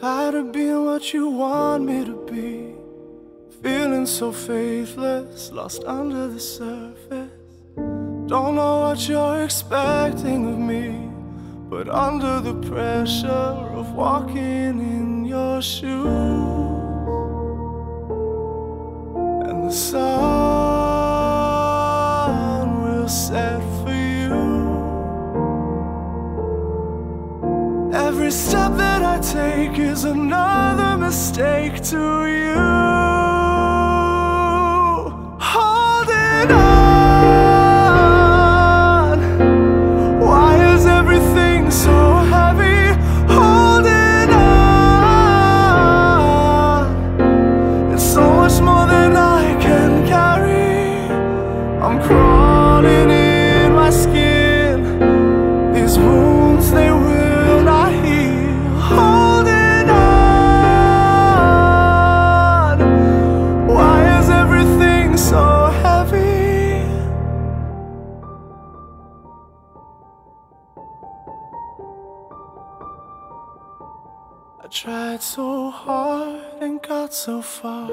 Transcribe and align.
Tired 0.00 0.34
of 0.34 0.52
being 0.52 0.84
what 0.84 1.14
you 1.14 1.28
want 1.28 1.84
me 1.84 2.04
to 2.04 2.16
be. 2.30 2.74
Feeling 3.62 4.06
so 4.06 4.30
faithless, 4.30 5.50
lost 5.50 5.82
under 5.84 6.28
the 6.28 6.38
surface. 6.38 7.30
Don't 8.28 8.54
know 8.56 8.80
what 8.80 9.08
you're 9.08 9.42
expecting 9.44 10.46
of 10.52 10.58
me, 10.58 11.08
but 11.70 11.88
under 11.88 12.40
the 12.40 12.54
pressure 12.68 13.28
of 13.28 13.92
walking 13.94 14.78
in 14.78 15.24
your 15.24 15.62
shoes, 15.62 16.04
and 19.48 19.64
the 19.66 19.72
sun 19.72 20.02
will 22.82 23.08
set 23.08 23.62
Every 28.28 28.40
step 28.40 28.76
that 28.76 29.02
I 29.02 29.18
take 29.20 29.78
is 29.78 30.04
another 30.04 30.98
mistake 30.98 31.82
to 31.84 32.26
you. 32.26 33.17
I 74.68 74.70
tried 74.70 75.22
so 75.22 75.70
hard 75.70 76.42
and 76.60 76.82
got 76.82 77.14
so 77.14 77.40
far. 77.40 77.90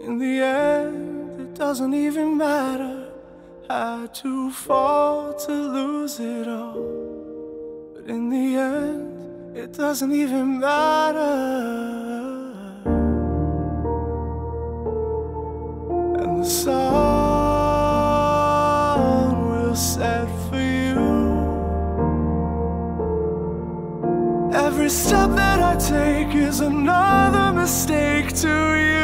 In 0.00 0.18
the 0.18 0.40
end, 0.40 1.40
it 1.40 1.54
doesn't 1.54 1.92
even 1.92 2.36
matter. 2.36 3.10
Had 3.68 4.14
to 4.22 4.52
fall 4.52 5.34
to 5.34 5.50
lose 5.50 6.20
it 6.20 6.46
all. 6.46 6.78
But 7.92 8.08
in 8.08 8.30
the 8.30 8.56
end, 8.56 9.56
it 9.56 9.72
doesn't 9.72 10.12
even 10.12 10.60
matter. 10.60 11.18
And 16.22 16.40
the 16.40 16.48
sun 16.48 16.78
will 19.50 19.74
set 19.74 20.28
for 20.48 20.71
step 24.92 25.30
that 25.30 25.58
I 25.58 25.74
take 25.76 26.34
is 26.34 26.60
another 26.60 27.52
mistake 27.58 28.34
to 28.42 28.48
you. 28.48 29.01